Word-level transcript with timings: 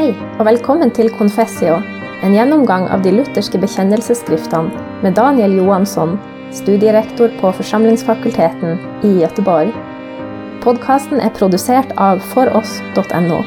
Hei, 0.00 0.14
og 0.40 0.46
velkommen 0.48 0.88
til 0.96 1.10
Confessio, 1.12 1.74
en 2.24 2.32
gjennomgang 2.32 2.86
av 2.88 3.02
de 3.04 3.10
lutherske 3.12 3.58
bekjennelsesskriftene 3.60 5.02
med 5.04 5.12
Daniel 5.18 5.58
Johansson, 5.58 6.14
studierektor 6.56 7.34
på 7.42 7.50
Forsamlingsfakulteten 7.58 8.80
i 9.04 9.10
Göteborg. 9.18 9.74
Podkasten 10.64 11.20
er 11.20 11.34
produsert 11.36 11.92
av 12.00 12.24
foross.no. 12.30 13.42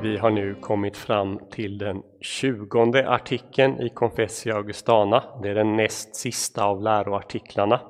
Vi 0.00 0.16
har 0.16 0.32
nu 0.32 0.56
kommit 0.64 0.96
fram 0.96 1.38
till 1.52 1.76
den 1.78 2.00
tjugonde 2.20 3.04
artikeln 3.08 3.76
i 3.80 3.88
Confessio 3.88 4.56
Augustana. 4.56 5.22
Det 5.42 5.50
är 5.50 5.54
den 5.54 5.76
näst 5.76 6.16
sista 6.16 6.64
av 6.64 6.82
läroartiklarna 6.82 7.80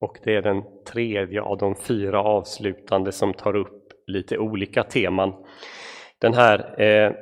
och 0.00 0.18
det 0.24 0.34
är 0.34 0.42
den 0.42 0.62
tredje 0.92 1.42
av 1.42 1.58
de 1.58 1.74
fyra 1.76 2.22
avslutande 2.22 3.12
som 3.12 3.34
tar 3.34 3.56
upp 3.56 3.83
lite 4.06 4.38
olika 4.38 4.82
teman. 4.82 5.32
Den 6.18 6.34
här 6.34 6.82
eh, 6.82 7.12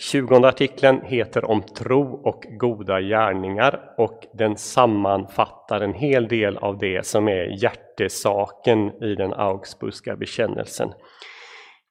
20 0.00 0.34
artikeln 0.34 1.02
heter 1.04 1.44
Om 1.44 1.62
tro 1.62 2.22
och 2.24 2.46
goda 2.60 3.00
gärningar 3.00 3.94
och 3.96 4.26
den 4.34 4.56
sammanfattar 4.56 5.80
en 5.80 5.94
hel 5.94 6.28
del 6.28 6.56
av 6.56 6.78
det 6.78 7.06
som 7.06 7.28
är 7.28 7.62
hjärtesaken 7.62 9.02
i 9.02 9.14
den 9.14 9.32
Augsburgska 9.32 10.16
bekännelsen. 10.16 10.92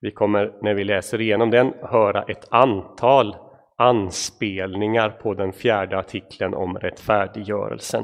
Vi 0.01 0.11
kommer 0.11 0.53
när 0.61 0.73
vi 0.73 0.83
läser 0.83 1.21
igenom 1.21 1.51
den 1.51 1.73
höra 1.81 2.23
ett 2.23 2.47
antal 2.49 3.35
anspelningar 3.77 5.09
på 5.09 5.33
den 5.33 5.53
fjärde 5.53 5.97
artikeln 5.97 6.53
om 6.53 6.77
rättfärdiggörelsen. 6.77 8.03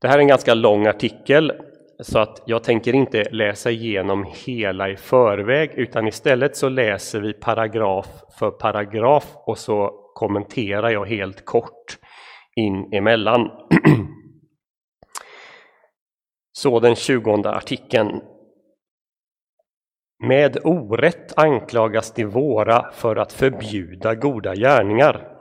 Det 0.00 0.08
här 0.08 0.16
är 0.16 0.20
en 0.20 0.28
ganska 0.28 0.54
lång 0.54 0.86
artikel 0.86 1.52
så 2.02 2.18
att 2.18 2.42
jag 2.46 2.64
tänker 2.64 2.94
inte 2.94 3.24
läsa 3.30 3.70
igenom 3.70 4.26
hela 4.46 4.88
i 4.88 4.96
förväg 4.96 5.70
utan 5.74 6.08
istället 6.08 6.56
så 6.56 6.68
läser 6.68 7.20
vi 7.20 7.32
paragraf 7.32 8.06
för 8.38 8.50
paragraf 8.50 9.32
och 9.34 9.58
så 9.58 9.90
kommenterar 10.14 10.90
jag 10.90 11.06
helt 11.06 11.44
kort 11.44 11.98
in 12.56 12.92
emellan. 12.92 13.50
Så 16.52 16.80
den 16.80 16.96
tjugonde 16.96 17.50
artikeln. 17.50 18.20
Med 20.22 20.58
orätt 20.64 21.38
anklagas 21.38 22.14
de 22.14 22.24
våra 22.24 22.92
för 22.92 23.16
att 23.16 23.32
förbjuda 23.32 24.14
goda 24.14 24.54
gärningar. 24.54 25.39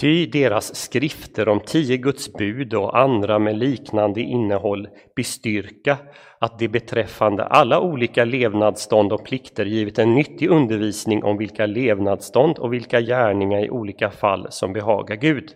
Ty 0.00 0.26
deras 0.26 0.76
skrifter 0.76 1.48
om 1.48 1.60
tio 1.60 1.96
Guds 1.96 2.32
bud 2.32 2.74
och 2.74 2.98
andra 2.98 3.38
med 3.38 3.58
liknande 3.58 4.20
innehåll 4.20 4.88
bestyrka 5.16 5.98
att 6.40 6.58
de 6.58 6.68
beträffande 6.68 7.44
alla 7.44 7.80
olika 7.80 8.24
levnadsstånd 8.24 9.12
och 9.12 9.24
plikter 9.24 9.66
givit 9.66 9.98
en 9.98 10.14
nyttig 10.14 10.50
undervisning 10.50 11.24
om 11.24 11.38
vilka 11.38 11.66
levnadsstånd 11.66 12.58
och 12.58 12.72
vilka 12.72 13.00
gärningar 13.00 13.64
i 13.64 13.70
olika 13.70 14.10
fall 14.10 14.46
som 14.50 14.72
behagar 14.72 15.16
Gud. 15.16 15.50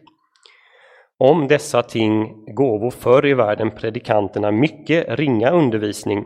Om 1.18 1.48
dessa 1.48 1.82
ting 1.82 2.44
gåvo 2.54 2.90
förr 2.90 3.26
i 3.26 3.34
världen 3.34 3.70
predikanterna 3.70 4.50
mycket 4.50 5.18
ringa 5.18 5.50
undervisning, 5.50 6.24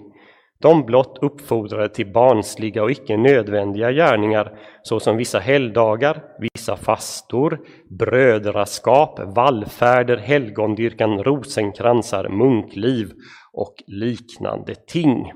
de 0.61 0.87
blott 0.87 1.19
uppfordrade 1.23 1.89
till 1.89 2.13
barnsliga 2.13 2.83
och 2.83 2.91
icke 2.91 3.17
nödvändiga 3.17 3.93
gärningar 3.93 4.59
såsom 4.83 5.17
vissa 5.17 5.39
helgdagar, 5.39 6.25
vissa 6.39 6.77
fastor, 6.77 7.61
brödraskap, 7.99 9.21
vallfärder, 9.37 10.17
helgondyrkan, 10.17 11.23
rosenkransar, 11.25 12.29
munkliv 12.29 13.13
och 13.53 13.75
liknande 13.87 14.75
ting. 14.75 15.33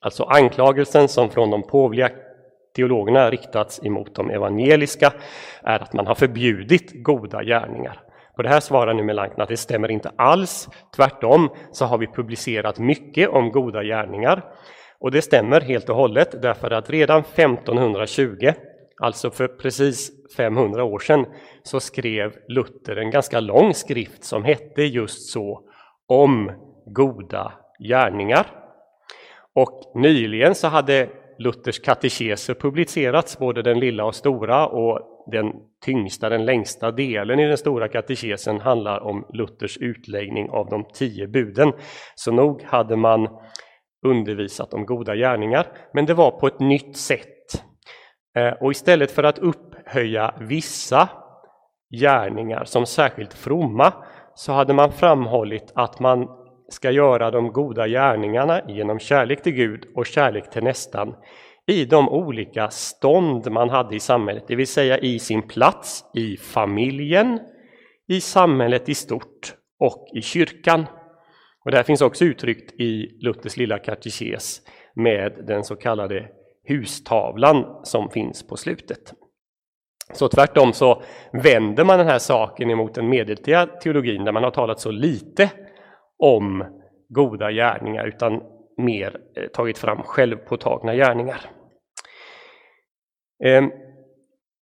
Alltså 0.00 0.22
anklagelsen 0.22 1.08
som 1.08 1.30
från 1.30 1.50
de 1.50 1.62
påvliga 1.62 2.10
teologerna 2.76 3.30
riktats 3.30 3.84
emot 3.84 4.14
de 4.14 4.30
evangeliska 4.30 5.12
är 5.62 5.78
att 5.82 5.92
man 5.92 6.06
har 6.06 6.14
förbjudit 6.14 7.04
goda 7.04 7.44
gärningar. 7.44 8.07
På 8.38 8.42
det 8.42 8.48
här 8.48 8.60
svarar 8.60 8.94
nu 8.94 9.02
Melanchthon 9.02 9.40
att 9.40 9.48
det 9.48 9.56
stämmer 9.56 9.90
inte 9.90 10.10
alls. 10.16 10.68
Tvärtom 10.96 11.50
så 11.72 11.84
har 11.84 11.98
vi 11.98 12.06
publicerat 12.06 12.78
mycket 12.78 13.28
om 13.28 13.50
goda 13.50 13.82
gärningar. 13.82 14.44
Och 15.00 15.10
det 15.10 15.22
stämmer 15.22 15.60
helt 15.60 15.88
och 15.88 15.96
hållet 15.96 16.42
därför 16.42 16.70
att 16.70 16.90
redan 16.90 17.20
1520, 17.20 18.52
alltså 19.02 19.30
för 19.30 19.48
precis 19.48 20.10
500 20.36 20.84
år 20.84 20.98
sedan, 20.98 21.26
så 21.62 21.80
skrev 21.80 22.32
Luther 22.48 22.96
en 22.96 23.10
ganska 23.10 23.40
lång 23.40 23.74
skrift 23.74 24.24
som 24.24 24.44
hette 24.44 24.82
just 24.82 25.32
så 25.32 25.62
om 26.08 26.52
goda 26.86 27.52
gärningar. 27.88 28.46
Och 29.54 29.92
nyligen 29.94 30.54
så 30.54 30.68
hade 30.68 31.08
Luthers 31.38 31.80
katekeser 31.80 32.54
publicerats, 32.54 33.38
både 33.38 33.62
den 33.62 33.80
lilla 33.80 34.04
och 34.04 34.14
stora, 34.14 34.66
och 34.66 35.17
den 35.30 35.52
tyngsta, 35.84 36.28
den 36.28 36.44
längsta 36.44 36.90
delen 36.90 37.40
i 37.40 37.46
den 37.46 37.58
stora 37.58 37.88
katekesen 37.88 38.60
handlar 38.60 39.00
om 39.00 39.26
Luthers 39.32 39.78
utläggning 39.78 40.50
av 40.50 40.68
de 40.68 40.84
tio 40.94 41.26
buden. 41.26 41.72
Så 42.14 42.32
nog 42.32 42.62
hade 42.62 42.96
man 42.96 43.28
undervisat 44.06 44.74
om 44.74 44.86
goda 44.86 45.14
gärningar, 45.14 45.66
men 45.92 46.06
det 46.06 46.14
var 46.14 46.30
på 46.30 46.46
ett 46.46 46.60
nytt 46.60 46.96
sätt. 46.96 47.64
Eh, 48.36 48.52
och 48.52 48.70
istället 48.70 49.10
för 49.10 49.22
att 49.22 49.38
upphöja 49.38 50.34
vissa 50.40 51.08
gärningar 52.00 52.64
som 52.64 52.86
särskilt 52.86 53.34
fromma 53.34 53.92
så 54.34 54.52
hade 54.52 54.74
man 54.74 54.92
framhållit 54.92 55.72
att 55.74 56.00
man 56.00 56.28
ska 56.68 56.90
göra 56.90 57.30
de 57.30 57.52
goda 57.52 57.88
gärningarna 57.88 58.60
genom 58.68 58.98
kärlek 58.98 59.42
till 59.42 59.52
Gud 59.52 59.84
och 59.94 60.06
kärlek 60.06 60.50
till 60.50 60.62
nästan 60.62 61.14
i 61.68 61.84
de 61.84 62.08
olika 62.08 62.70
stånd 62.70 63.50
man 63.50 63.70
hade 63.70 63.96
i 63.96 64.00
samhället, 64.00 64.44
det 64.48 64.56
vill 64.56 64.66
säga 64.66 64.98
i 64.98 65.18
sin 65.18 65.42
plats 65.42 66.04
i 66.14 66.36
familjen, 66.36 67.40
i 68.08 68.20
samhället 68.20 68.88
i 68.88 68.94
stort 68.94 69.54
och 69.80 70.06
i 70.14 70.22
kyrkan. 70.22 70.86
Och 71.64 71.70
det 71.70 71.76
här 71.76 71.84
finns 71.84 72.02
också 72.02 72.24
uttryckt 72.24 72.80
i 72.80 73.18
Luthers 73.20 73.56
lilla 73.56 73.78
katekes 73.78 74.60
med 74.94 75.44
den 75.46 75.64
så 75.64 75.76
kallade 75.76 76.28
hustavlan 76.68 77.80
som 77.82 78.10
finns 78.10 78.46
på 78.46 78.56
slutet. 78.56 79.12
Så 80.12 80.28
tvärtom 80.28 80.72
så 80.72 81.02
vänder 81.32 81.84
man 81.84 81.98
den 81.98 82.08
här 82.08 82.18
saken 82.18 82.70
emot 82.70 82.94
den 82.94 83.08
medeltida 83.08 83.66
teologin 83.66 84.24
där 84.24 84.32
man 84.32 84.44
har 84.44 84.50
talat 84.50 84.80
så 84.80 84.90
lite 84.90 85.50
om 86.18 86.64
goda 87.08 87.52
gärningar 87.52 88.06
utan 88.06 88.42
mer 88.76 89.20
eh, 89.36 89.48
tagit 89.48 89.78
fram 89.78 90.02
självpåtagna 90.02 90.94
gärningar. 90.94 91.40
Ehm, 93.44 93.70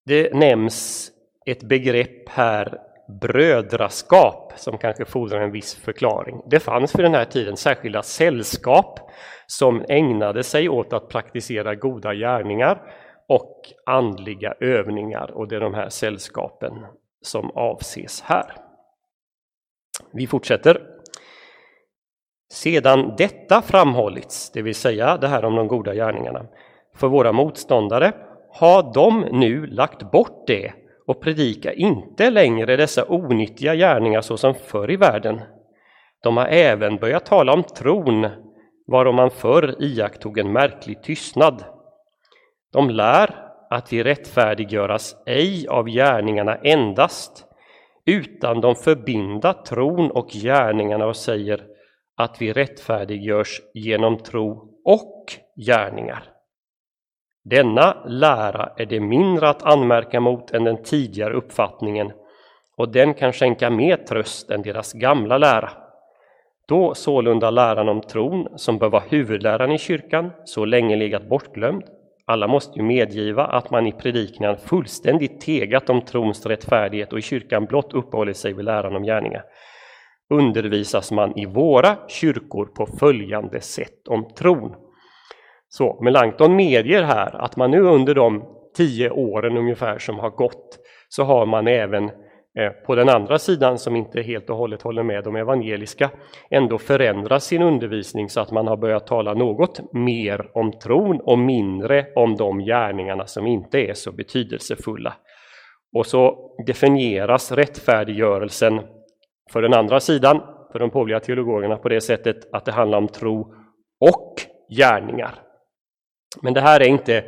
det 0.06 0.34
nämns 0.34 1.12
ett 1.46 1.64
begrepp 1.64 2.30
här, 2.30 2.80
brödraskap, 3.22 4.54
som 4.56 4.78
kanske 4.78 5.06
fordrar 5.06 5.42
en 5.42 5.52
viss 5.52 5.76
förklaring. 5.76 6.42
Det 6.46 6.60
fanns 6.60 6.92
för 6.92 7.04
den 7.04 7.14
här 7.14 7.26
tiden 7.26 7.58
särskilda 7.58 8.04
sällskap 8.04 9.00
som 9.48 9.86
ägnade 9.90 10.44
sig 10.44 10.70
åt 10.70 10.94
att 10.94 11.10
praktisera 11.10 11.76
goda 11.76 12.14
gärningar 12.14 12.82
och 13.28 13.62
andliga 13.86 14.54
övningar 14.60 15.32
och 15.32 15.48
det 15.48 15.56
är 15.56 15.60
de 15.60 15.74
här 15.74 15.90
sällskapen 15.90 16.74
som 17.22 17.52
avses 17.52 18.22
här. 18.22 18.56
Vi 20.14 20.28
fortsätter. 20.28 20.82
Sedan 22.54 23.16
detta 23.18 23.62
framhållits, 23.62 24.52
det 24.52 24.62
vill 24.62 24.76
säga 24.76 25.18
det 25.18 25.28
här 25.28 25.46
om 25.46 25.56
de 25.56 25.68
goda 25.68 25.94
gärningarna, 25.94 26.46
för 26.96 27.08
våra 27.08 27.32
motståndare 27.32 28.14
har 28.56 28.94
de 28.94 29.22
nu 29.32 29.66
lagt 29.66 30.12
bort 30.12 30.48
det 30.48 30.74
och 31.08 31.22
predikar 31.22 31.72
inte 31.72 32.30
längre 32.30 32.76
dessa 32.76 33.06
onyttiga 33.08 33.76
gärningar 33.76 34.22
såsom 34.22 34.54
förr 34.54 34.92
i 34.92 34.96
världen. 34.96 35.42
De 36.24 36.38
har 36.38 36.46
även 36.46 36.98
börjat 36.98 37.26
tala 37.26 37.54
om 37.54 37.64
tron, 37.64 38.28
varom 38.88 39.16
man 39.16 39.32
förr 39.32 39.76
iakttog 39.80 40.38
en 40.38 40.52
märklig 40.52 41.04
tystnad. 41.04 41.64
De 42.74 42.90
lär 42.90 43.36
att 43.70 43.94
vi 43.94 44.04
rättfärdiggöras 44.04 45.16
ej 45.26 45.68
av 45.68 45.88
gärningarna 45.88 46.56
endast, 46.56 47.46
utan 48.06 48.62
de 48.62 48.76
förbinda 48.76 49.54
tron 49.54 50.12
och 50.12 50.30
gärningarna 50.30 51.06
och 51.06 51.16
säger 51.16 51.64
att 52.18 52.42
vi 52.42 52.54
rättfärdiggörs 52.54 53.62
genom 53.74 54.18
tro 54.18 54.80
och 54.86 55.26
gärningar. 55.66 56.35
Denna 57.50 57.98
lära 58.06 58.70
är 58.78 58.86
det 58.86 59.00
mindre 59.00 59.50
att 59.50 59.64
anmärka 59.64 60.20
mot 60.20 60.52
än 60.52 60.64
den 60.64 60.84
tidigare 60.84 61.34
uppfattningen 61.34 62.12
och 62.78 62.90
den 62.90 63.14
kan 63.14 63.34
skänka 63.34 63.70
mer 63.70 63.98
tröst 63.98 64.52
än 64.52 64.62
deras 64.62 64.94
gamla 64.94 65.38
lära. 65.38 65.70
Då 66.68 66.94
sålunda 66.94 67.50
läran 67.50 67.90
om 67.90 68.02
tron, 68.02 68.48
som 68.56 68.78
bör 68.78 68.90
vara 68.90 69.04
huvudläran 69.10 69.72
i 69.72 69.78
kyrkan, 69.78 70.32
så 70.46 70.66
länge 70.66 70.96
legat 70.96 71.30
bortglömd, 71.30 71.84
alla 72.26 72.48
måste 72.48 72.80
ju 72.80 72.86
medgiva 72.86 73.46
att 73.46 73.72
man 73.72 73.88
i 73.88 73.92
predikningen 73.92 74.58
fullständigt 74.58 75.42
tegat 75.42 75.90
om 75.90 76.02
trons 76.02 76.46
rättfärdighet 76.46 77.14
och 77.14 77.20
i 77.20 77.22
kyrkan 77.22 77.66
blott 77.66 77.94
uppehållit 77.94 78.38
sig 78.38 78.54
vid 78.54 78.66
läran 78.66 78.96
om 78.96 79.04
gärningar, 79.04 79.44
undervisas 80.30 81.12
man 81.12 81.38
i 81.40 81.46
våra 81.46 81.98
kyrkor 82.08 82.66
på 82.66 82.86
följande 82.86 83.62
sätt 83.62 84.08
om 84.08 84.34
tron. 84.38 84.76
Så 85.70 86.00
Melanchthon 86.04 86.56
medger 86.56 87.04
här 87.04 87.36
att 87.36 87.58
man 87.58 87.72
nu 87.72 87.82
under 87.82 88.16
de 88.16 88.44
tio 88.78 89.10
åren 89.10 89.58
ungefär 89.58 89.98
som 89.98 90.20
har 90.20 90.30
gått 90.30 90.80
så 91.10 91.24
har 91.24 91.46
man 91.46 91.68
även 91.68 92.04
eh, 92.60 92.70
på 92.86 92.96
den 92.96 93.10
andra 93.10 93.40
sidan, 93.40 93.78
som 93.78 93.96
inte 93.96 94.22
helt 94.22 94.50
och 94.50 94.58
hållet 94.58 94.82
håller 94.82 95.04
med 95.04 95.24
de 95.24 95.36
evangeliska, 95.36 96.10
ändå 96.50 96.78
förändra 96.78 97.40
sin 97.40 97.62
undervisning 97.62 98.30
så 98.30 98.42
att 98.42 98.52
man 98.52 98.68
har 98.68 98.78
börjat 98.78 99.08
tala 99.08 99.34
något 99.34 99.94
mer 99.94 100.52
om 100.54 100.72
tron 100.72 101.22
och 101.22 101.40
mindre 101.40 102.06
om 102.16 102.36
de 102.36 102.60
gärningarna 102.60 103.26
som 103.26 103.48
inte 103.48 103.80
är 103.80 103.94
så 103.94 104.12
betydelsefulla. 104.12 105.14
Och 105.98 106.06
så 106.06 106.52
definieras 106.68 107.52
rättfärdiggörelsen 107.52 108.82
för 109.52 109.62
den 109.62 109.74
andra 109.74 110.00
sidan, 110.00 110.42
för 110.72 110.80
de 110.80 110.90
påvliga 110.90 111.20
teologerna, 111.20 111.78
på 111.78 111.90
det 111.90 112.02
sättet 112.02 112.54
att 112.54 112.66
det 112.66 112.72
handlar 112.72 112.98
om 112.98 113.08
tro 113.08 113.54
och 114.00 114.34
gärningar. 114.78 115.45
Men 116.42 116.54
det 116.54 116.62
här 116.62 116.80
är 116.80 116.88
inte 116.88 117.24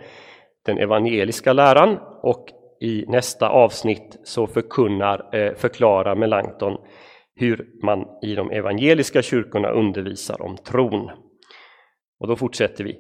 den 0.66 0.78
evangeliska 0.78 1.54
läran 1.54 2.00
och 2.22 2.48
i 2.82 3.06
nästa 3.08 3.50
avsnitt 3.50 4.20
så 4.24 4.48
förkunnar, 4.48 5.36
eh, 5.36 5.54
förklarar 5.56 6.16
Melanchthon 6.16 6.78
hur 7.36 7.68
man 7.84 8.06
i 8.22 8.36
de 8.36 8.52
evangeliska 8.52 9.22
kyrkorna 9.22 9.70
undervisar 9.70 10.42
om 10.42 10.58
tron. 10.58 11.10
Och 12.20 12.28
då 12.28 12.36
fortsätter 12.36 12.84
vi. 12.84 13.00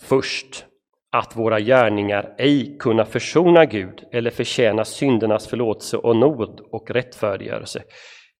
Först 0.00 0.66
att 1.12 1.36
våra 1.36 1.60
gärningar 1.60 2.34
ej 2.38 2.76
kunna 2.78 3.04
försona 3.04 3.64
Gud 3.64 4.04
eller 4.12 4.30
förtjäna 4.30 4.84
syndernas 4.84 5.48
förlåtelse 5.48 5.96
och 5.96 6.16
nåd 6.16 6.60
och 6.72 6.90
rättfärdiggörelse 6.90 7.82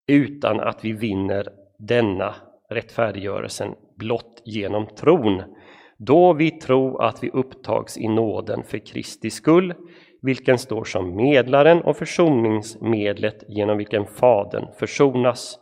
utan 0.09 0.61
att 0.61 0.85
vi 0.85 0.93
vinner 0.93 1.49
denna 1.79 2.35
rättfärdiggörelsen 2.71 3.75
blott 3.97 4.43
genom 4.45 4.87
tron. 4.87 5.43
Då 5.99 6.33
vi 6.33 6.51
tror 6.51 7.03
att 7.03 7.25
vi 7.25 7.31
upptags 7.31 7.99
i 7.99 8.09
nåden 8.09 8.63
för 8.63 8.79
Kristi 8.79 9.31
skull 9.31 9.75
vilken 10.23 10.59
står 10.59 10.85
som 10.85 11.17
medlaren 11.17 11.83
och 11.83 11.97
försoningsmedlet 11.97 13.45
genom 13.49 13.79
vilken 13.79 14.07
Fadern 14.07 14.67
försonas. 14.79 15.59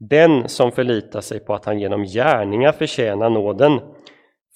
Den 0.00 0.48
som 0.48 0.72
förlitar 0.72 1.20
sig 1.20 1.40
på 1.40 1.54
att 1.54 1.64
han 1.64 1.80
genom 1.80 2.04
gärningar 2.04 2.72
förtjänar 2.72 3.30
nåden 3.30 3.80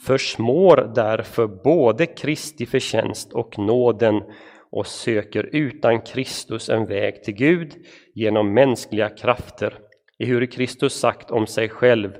försmår 0.06 0.93
därför 0.94 1.46
både 1.46 2.06
Kristi 2.06 2.66
förtjänst 2.66 3.32
och 3.32 3.58
nåden 3.58 4.22
och 4.70 4.87
söker 4.87 5.48
utan 5.52 6.00
Kristus 6.00 6.69
en 6.69 6.87
väg 6.87 7.22
till 7.25 7.34
Gud 7.34 7.75
genom 8.14 8.55
mänskliga 8.55 9.08
krafter, 9.08 9.78
ehuru 10.19 10.46
Kristus 10.46 10.94
sagt 10.94 11.31
om 11.31 11.46
sig 11.46 11.69
själv 11.69 12.12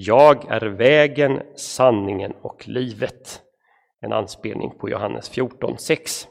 jag 0.00 0.44
är 0.50 0.60
vägen, 0.66 1.42
sanningen 1.56 2.32
och 2.42 2.68
livet. 2.68 3.42
En 4.00 4.12
anspelning 4.12 4.70
på 4.78 4.88
Johannes 4.88 5.32
14.6. 5.32 6.26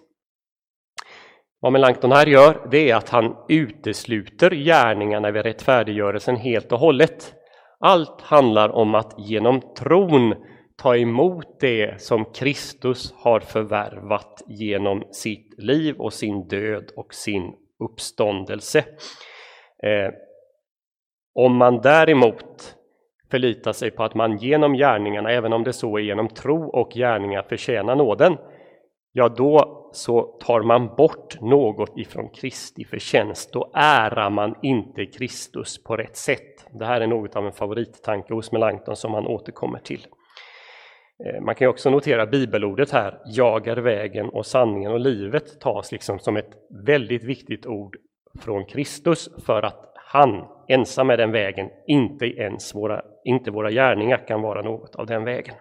Vad 1.59 1.71
Melanchthon 1.71 2.11
här 2.11 2.25
gör, 2.25 2.67
det 2.71 2.89
är 2.89 2.95
att 2.95 3.09
han 3.09 3.35
utesluter 3.49 4.51
gärningarna 4.51 5.31
vid 5.31 5.43
rättfärdiggörelsen 5.43 6.35
helt 6.35 6.71
och 6.71 6.79
hållet. 6.79 7.33
Allt 7.79 8.21
handlar 8.21 8.69
om 8.69 8.95
att 8.95 9.15
genom 9.17 9.61
tron 9.77 10.35
ta 10.75 10.97
emot 10.97 11.59
det 11.59 12.01
som 12.01 12.25
Kristus 12.25 13.13
har 13.17 13.39
förvärvat 13.39 14.43
genom 14.47 15.03
sitt 15.11 15.53
liv 15.57 15.95
och 15.95 16.13
sin 16.13 16.47
död 16.47 16.91
och 16.95 17.13
sin 17.13 17.53
uppståndelse. 17.79 18.79
Eh, 19.83 20.13
om 21.33 21.55
man 21.55 21.81
däremot 21.81 22.76
förlitar 23.31 23.73
sig 23.73 23.91
på 23.91 24.03
att 24.03 24.15
man 24.15 24.37
genom 24.37 24.73
gärningarna, 24.73 25.31
även 25.31 25.53
om 25.53 25.63
det 25.63 25.73
så 25.73 25.97
är 25.97 26.01
genom 26.01 26.27
tro 26.27 26.69
och 26.69 26.91
gärningar, 26.95 27.41
förtjänar 27.41 27.95
nåden, 27.95 28.37
ja 29.11 29.29
då 29.29 29.83
så 29.91 30.21
tar 30.21 30.61
man 30.61 30.95
bort 30.95 31.41
något 31.41 31.97
ifrån 31.97 32.29
Kristi 32.29 32.85
förtjänst. 32.85 33.53
Då 33.53 33.71
ärar 33.73 34.29
man 34.29 34.55
inte 34.61 35.05
Kristus 35.05 35.83
på 35.83 35.97
rätt 35.97 36.15
sätt. 36.15 36.67
Det 36.71 36.85
här 36.85 37.01
är 37.01 37.07
något 37.07 37.35
av 37.35 37.45
en 37.45 37.51
favorittanke 37.51 38.33
hos 38.33 38.51
Melanchthon 38.51 38.95
som 38.95 39.13
han 39.13 39.27
återkommer 39.27 39.79
till. 39.79 40.07
Eh, 41.25 41.41
man 41.41 41.55
kan 41.55 41.67
också 41.67 41.89
notera 41.89 42.25
bibelordet 42.25 42.91
här, 42.91 43.19
jag 43.25 43.67
är 43.67 43.77
vägen 43.77 44.29
och 44.29 44.45
sanningen 44.45 44.91
och 44.91 44.99
livet 44.99 45.59
tas 45.59 45.91
liksom 45.91 46.19
som 46.19 46.37
ett 46.37 46.51
väldigt 46.85 47.23
viktigt 47.23 47.65
ord 47.65 47.97
från 48.39 48.65
Kristus 48.65 49.29
för 49.45 49.63
att 49.63 49.93
han 49.95 50.45
ensam 50.67 51.09
är 51.09 51.17
den 51.17 51.31
vägen, 51.31 51.69
inte 51.87 52.25
ens 52.25 52.75
våra, 52.75 53.01
inte 53.27 53.51
våra 53.51 53.71
gärningar 53.71 54.27
kan 54.27 54.41
vara 54.41 54.61
något 54.61 54.95
av 54.95 55.05
den 55.05 55.23
vägen. 55.23 55.55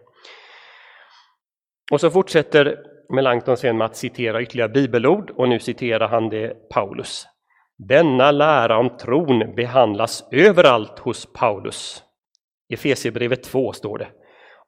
Och 1.92 2.00
så 2.00 2.10
fortsätter 2.10 2.78
Melanchthon 3.08 3.56
sen 3.56 3.78
med 3.78 3.84
att 3.84 3.96
citera 3.96 4.42
ytterligare 4.42 4.68
bibelord 4.68 5.30
och 5.30 5.48
nu 5.48 5.58
citerar 5.58 6.08
han 6.08 6.28
det 6.28 6.68
Paulus. 6.68 7.26
Denna 7.78 8.30
lära 8.30 8.78
om 8.78 8.96
tron 8.96 9.54
behandlas 9.54 10.28
överallt 10.32 10.98
hos 10.98 11.32
Paulus. 11.32 12.02
I 12.68 12.74
Efesierbrevet 12.74 13.42
2 13.42 13.72
står 13.72 13.98
det. 13.98 14.08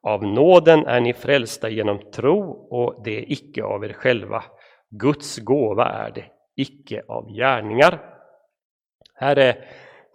Av 0.01 0.23
nåden 0.23 0.85
är 0.85 0.99
ni 0.99 1.13
frälsta 1.13 1.69
genom 1.69 2.11
tro 2.11 2.51
och 2.71 3.03
det 3.03 3.17
är 3.17 3.31
icke 3.31 3.63
av 3.63 3.85
er 3.85 3.93
själva. 3.93 4.43
Guds 4.89 5.37
gåva 5.37 5.85
är 5.85 6.11
det, 6.11 6.25
icke 6.55 7.03
av 7.07 7.31
gärningar. 7.33 7.99
Här 9.15 9.35
är 9.35 9.65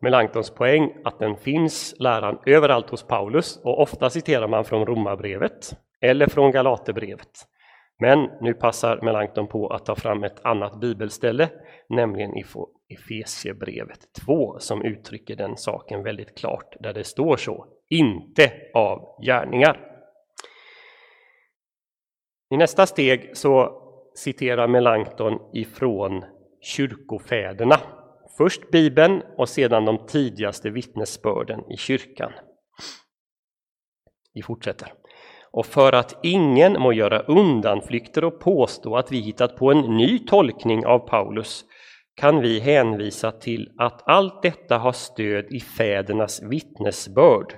Melanchtons 0.04 0.50
poäng 0.50 0.92
att 1.04 1.18
den 1.18 1.36
finns 1.36 1.94
läran 1.98 2.38
överallt 2.46 2.90
hos 2.90 3.06
Paulus 3.06 3.60
och 3.64 3.80
ofta 3.80 4.10
citerar 4.10 4.48
man 4.48 4.64
från 4.64 4.86
Romarbrevet 4.86 5.76
eller 6.00 6.26
från 6.26 6.50
Galaterbrevet. 6.50 7.30
Men 7.98 8.30
nu 8.40 8.54
passar 8.54 9.00
Melanchthon 9.02 9.48
på 9.48 9.68
att 9.68 9.86
ta 9.86 9.94
fram 9.94 10.24
ett 10.24 10.44
annat 10.44 10.80
bibelställe, 10.80 11.48
nämligen 11.88 12.36
i 12.36 12.44
Efesiebrevet 12.94 13.98
2, 14.24 14.58
som 14.58 14.82
uttrycker 14.82 15.36
den 15.36 15.56
saken 15.56 16.02
väldigt 16.02 16.38
klart, 16.38 16.76
där 16.80 16.92
det 16.92 17.04
står 17.04 17.36
så, 17.36 17.66
inte 17.88 18.52
av 18.74 19.24
gärningar. 19.26 19.80
I 22.50 22.56
nästa 22.56 22.86
steg 22.86 23.36
så 23.36 23.82
citerar 24.14 24.68
Melanchthon 24.68 25.38
ifrån 25.52 26.24
kyrkofäderna. 26.62 27.76
Först 28.36 28.70
Bibeln 28.70 29.22
och 29.36 29.48
sedan 29.48 29.84
de 29.84 30.06
tidigaste 30.06 30.70
vittnesbörden 30.70 31.72
i 31.72 31.76
kyrkan. 31.76 32.32
Vi 34.34 34.42
fortsätter 34.42 34.92
och 35.54 35.66
för 35.66 35.92
att 35.92 36.18
ingen 36.22 36.72
må 36.72 36.92
göra 36.92 37.20
undanflykter 37.20 38.24
och 38.24 38.40
påstå 38.40 38.96
att 38.96 39.12
vi 39.12 39.20
hittat 39.20 39.56
på 39.56 39.70
en 39.70 39.96
ny 39.96 40.18
tolkning 40.18 40.86
av 40.86 40.98
Paulus 40.98 41.64
kan 42.16 42.40
vi 42.40 42.60
hänvisa 42.60 43.30
till 43.30 43.70
att 43.78 44.08
allt 44.08 44.42
detta 44.42 44.78
har 44.78 44.92
stöd 44.92 45.46
i 45.50 45.60
fädernas 45.60 46.42
vittnesbörd. 46.42 47.54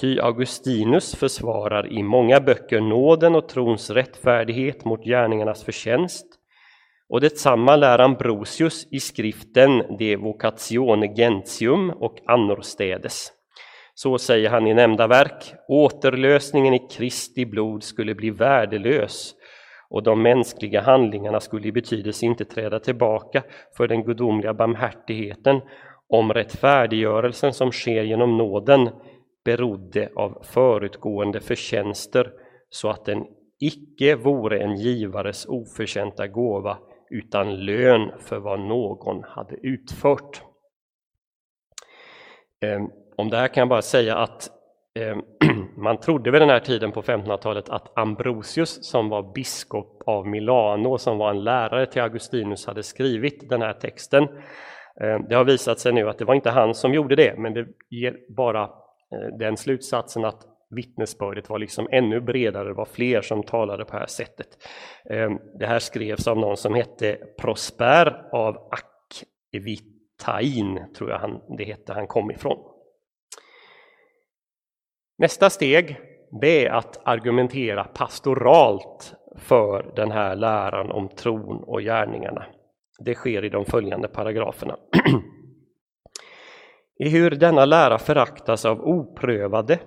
Ty 0.00 0.20
Augustinus 0.20 1.14
försvarar 1.14 1.92
i 1.92 2.02
många 2.02 2.40
böcker 2.40 2.80
nåden 2.80 3.34
och 3.34 3.48
trons 3.48 3.90
rättfärdighet 3.90 4.84
mot 4.84 5.04
gärningarnas 5.04 5.64
förtjänst, 5.64 6.26
och 7.10 7.20
detsamma 7.20 7.76
lär 7.76 7.98
Ambrosius 7.98 8.86
i 8.90 9.00
skriften 9.00 9.96
De 9.98 10.16
Vocatione 10.16 11.14
Gentium 11.14 11.90
och 11.90 12.18
annorstädes. 12.26 13.32
Så 13.94 14.18
säger 14.18 14.50
han 14.50 14.66
i 14.66 14.74
nämnda 14.74 15.06
verk, 15.06 15.54
återlösningen 15.68 16.74
i 16.74 16.78
Kristi 16.78 17.46
blod 17.46 17.82
skulle 17.82 18.14
bli 18.14 18.30
värdelös 18.30 19.34
och 19.90 20.02
de 20.02 20.22
mänskliga 20.22 20.80
handlingarna 20.80 21.40
skulle 21.40 21.68
i 21.68 21.72
betydelse 21.72 22.26
inte 22.26 22.44
träda 22.44 22.80
tillbaka 22.80 23.42
för 23.76 23.88
den 23.88 24.04
gudomliga 24.04 24.54
barmhärtigheten 24.54 25.60
om 26.08 26.32
rättfärdiggörelsen 26.32 27.52
som 27.52 27.72
sker 27.72 28.02
genom 28.02 28.38
nåden 28.38 28.90
berodde 29.44 30.10
av 30.16 30.42
förutgående 30.42 31.40
förtjänster 31.40 32.32
så 32.70 32.88
att 32.88 33.04
den 33.04 33.24
icke 33.60 34.16
vore 34.16 34.58
en 34.58 34.76
givares 34.76 35.46
oförtjänta 35.46 36.26
gåva 36.26 36.78
utan 37.10 37.64
lön 37.64 38.12
för 38.18 38.38
vad 38.38 38.60
någon 38.60 39.24
hade 39.24 39.56
utfört. 39.62 40.42
Ehm, 42.64 42.90
om 43.16 43.30
det 43.30 43.36
här 43.36 43.48
kan 43.48 43.60
jag 43.60 43.68
bara 43.68 43.82
säga 43.82 44.16
att 44.16 44.50
ehm, 44.98 45.22
man 45.76 46.00
trodde 46.00 46.30
vid 46.30 46.42
den 46.42 46.50
här 46.50 46.60
tiden 46.60 46.92
på 46.92 47.02
1500-talet 47.02 47.68
att 47.68 47.98
Ambrosius 47.98 48.84
som 48.90 49.08
var 49.08 49.32
biskop 49.34 50.02
av 50.06 50.26
Milano, 50.26 50.98
som 50.98 51.18
var 51.18 51.30
en 51.30 51.44
lärare 51.44 51.86
till 51.86 52.02
Augustinus, 52.02 52.66
hade 52.66 52.82
skrivit 52.82 53.48
den 53.48 53.62
här 53.62 53.72
texten. 53.72 54.24
Ehm, 55.00 55.24
det 55.28 55.34
har 55.34 55.44
visat 55.44 55.78
sig 55.78 55.92
nu 55.92 56.08
att 56.08 56.18
det 56.18 56.24
var 56.24 56.34
inte 56.34 56.50
han 56.50 56.74
som 56.74 56.94
gjorde 56.94 57.16
det, 57.16 57.38
men 57.38 57.54
det 57.54 57.66
ger 57.90 58.16
bara 58.36 58.62
eh, 58.62 59.38
den 59.38 59.56
slutsatsen 59.56 60.24
att 60.24 60.49
vittnesbördet 60.70 61.50
var 61.50 61.58
liksom 61.58 61.88
ännu 61.92 62.20
bredare, 62.20 62.68
det 62.68 62.74
var 62.74 62.84
fler 62.84 63.22
som 63.22 63.42
talade 63.42 63.84
på 63.84 63.92
det 63.92 63.98
här 63.98 64.06
sättet. 64.06 64.48
Ehm, 65.10 65.38
det 65.58 65.66
här 65.66 65.78
skrevs 65.78 66.28
av 66.28 66.38
någon 66.38 66.56
som 66.56 66.74
hette 66.74 67.18
Prosper 67.38 68.28
av 68.32 68.70
Akvitain, 69.52 70.80
tror 70.96 71.10
jag 71.10 71.18
han, 71.18 71.40
det 71.58 71.64
hette 71.64 71.92
han 71.92 72.06
kom 72.06 72.30
ifrån. 72.30 72.58
Nästa 75.18 75.50
steg 75.50 76.00
det 76.40 76.66
är 76.66 76.70
att 76.70 77.00
argumentera 77.04 77.84
pastoralt 77.84 79.14
för 79.36 79.92
den 79.96 80.10
här 80.10 80.36
läran 80.36 80.90
om 80.90 81.08
tron 81.08 81.64
och 81.64 81.80
gärningarna. 81.80 82.46
Det 82.98 83.14
sker 83.14 83.44
i 83.44 83.48
de 83.48 83.64
följande 83.64 84.08
paragraferna. 84.08 84.76
I 87.04 87.08
hur 87.08 87.30
denna 87.30 87.64
lära 87.64 87.98
föraktas 87.98 88.64
av 88.64 88.80
oprövade 88.80 89.78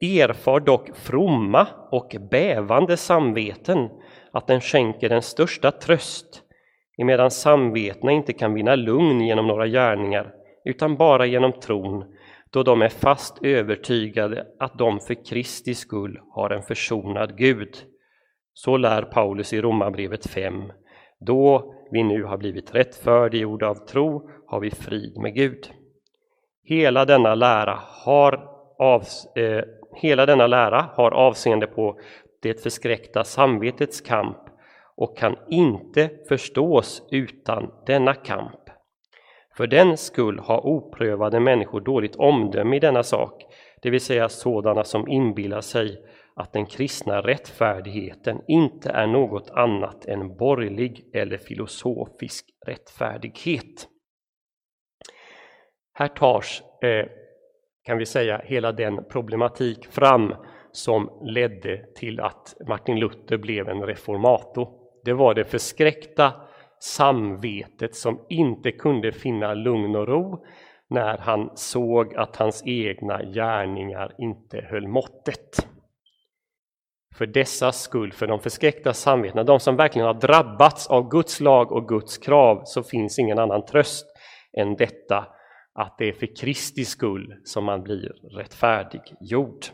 erfar 0.00 0.60
dock 0.60 0.96
fromma 0.96 1.66
och 1.90 2.16
bävande 2.30 2.96
samveten 2.96 3.88
att 4.32 4.46
den 4.46 4.60
skänker 4.60 5.08
den 5.08 5.22
största 5.22 5.70
tröst, 5.70 6.42
emedan 6.98 7.30
samvetena 7.30 8.12
inte 8.12 8.32
kan 8.32 8.54
vinna 8.54 8.74
lugn 8.74 9.20
genom 9.20 9.46
några 9.46 9.66
gärningar, 9.66 10.34
utan 10.64 10.96
bara 10.96 11.26
genom 11.26 11.52
tron, 11.52 12.04
då 12.50 12.62
de 12.62 12.82
är 12.82 12.88
fast 12.88 13.38
övertygade 13.42 14.46
att 14.58 14.78
de 14.78 15.00
för 15.00 15.24
Kristi 15.24 15.74
skull 15.74 16.20
har 16.30 16.50
en 16.50 16.62
försonad 16.62 17.36
Gud. 17.36 17.76
Så 18.54 18.76
lär 18.76 19.02
Paulus 19.02 19.52
i 19.52 19.60
Romarbrevet 19.60 20.26
5. 20.26 20.72
Då 21.20 21.74
vi 21.90 22.02
nu 22.02 22.24
har 22.24 22.36
blivit 22.36 22.74
rättfärdiggjorda 22.74 23.68
av 23.68 23.74
tro 23.74 24.30
har 24.46 24.60
vi 24.60 24.70
frid 24.70 25.18
med 25.18 25.34
Gud. 25.34 25.70
Hela 26.64 27.04
denna 27.04 27.34
lära 27.34 27.78
har, 28.04 28.57
av, 28.78 29.02
eh, 29.36 29.64
hela 29.94 30.26
denna 30.26 30.46
lära 30.46 30.90
har 30.94 31.10
avseende 31.10 31.66
på 31.66 32.00
det 32.42 32.62
förskräckta 32.62 33.24
samvetets 33.24 34.00
kamp 34.00 34.38
och 34.96 35.18
kan 35.18 35.36
inte 35.50 36.10
förstås 36.28 37.02
utan 37.10 37.72
denna 37.86 38.14
kamp. 38.14 38.60
För 39.56 39.66
den 39.66 39.96
skull 39.96 40.38
har 40.38 40.66
oprövade 40.66 41.40
människor 41.40 41.80
dåligt 41.80 42.16
omdöme 42.16 42.76
i 42.76 42.80
denna 42.80 43.02
sak, 43.02 43.42
det 43.82 43.90
vill 43.90 44.00
säga 44.00 44.28
sådana 44.28 44.84
som 44.84 45.08
inbillar 45.08 45.60
sig 45.60 46.04
att 46.36 46.52
den 46.52 46.66
kristna 46.66 47.20
rättfärdigheten 47.20 48.40
inte 48.48 48.90
är 48.90 49.06
något 49.06 49.50
annat 49.50 50.06
än 50.06 50.36
borgerlig 50.36 51.04
eller 51.14 51.38
filosofisk 51.38 52.44
rättfärdighet. 52.66 53.88
Här 55.94 56.08
tas, 56.08 56.62
eh, 56.82 57.06
kan 57.88 57.98
vi 57.98 58.06
säga, 58.06 58.40
hela 58.44 58.72
den 58.72 59.04
problematik 59.04 59.86
fram 59.86 60.34
som 60.72 61.10
ledde 61.22 61.84
till 61.94 62.20
att 62.20 62.54
Martin 62.68 63.00
Luther 63.00 63.36
blev 63.36 63.68
en 63.68 63.82
reformator. 63.82 64.68
Det 65.04 65.12
var 65.12 65.34
det 65.34 65.44
förskräckta 65.44 66.32
samvetet 66.80 67.94
som 67.94 68.20
inte 68.28 68.72
kunde 68.72 69.12
finna 69.12 69.54
lugn 69.54 69.96
och 69.96 70.08
ro 70.08 70.44
när 70.90 71.18
han 71.18 71.50
såg 71.54 72.14
att 72.14 72.36
hans 72.36 72.62
egna 72.66 73.22
gärningar 73.22 74.14
inte 74.18 74.60
höll 74.60 74.88
måttet. 74.88 75.68
För 77.18 77.26
dessa 77.26 77.72
skull, 77.72 78.12
för 78.12 78.26
de 78.26 78.40
förskräckta 78.40 78.92
samvetena, 78.92 79.44
de 79.44 79.60
som 79.60 79.76
verkligen 79.76 80.06
har 80.06 80.14
drabbats 80.14 80.86
av 80.86 81.08
Guds 81.08 81.40
lag 81.40 81.72
och 81.72 81.88
Guds 81.88 82.18
krav, 82.18 82.62
så 82.64 82.82
finns 82.82 83.18
ingen 83.18 83.38
annan 83.38 83.64
tröst 83.64 84.06
än 84.58 84.76
detta 84.76 85.26
att 85.78 85.98
det 85.98 86.08
är 86.08 86.12
för 86.12 86.36
Kristi 86.36 86.84
skull 86.84 87.34
som 87.44 87.64
man 87.64 87.82
blir 87.82 88.12
rättfärdiggjord. 88.30 89.64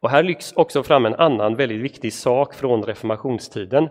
Och 0.00 0.10
här 0.10 0.22
lyfts 0.22 0.52
också 0.52 0.82
fram 0.82 1.06
en 1.06 1.14
annan 1.14 1.56
väldigt 1.56 1.80
viktig 1.80 2.12
sak 2.12 2.54
från 2.54 2.82
reformationstiden. 2.82 3.88